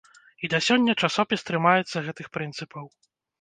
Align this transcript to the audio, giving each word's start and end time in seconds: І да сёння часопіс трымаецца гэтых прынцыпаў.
І 0.45 0.49
да 0.53 0.59
сёння 0.67 0.95
часопіс 1.07 1.45
трымаецца 1.49 2.03
гэтых 2.09 2.33
прынцыпаў. 2.39 2.91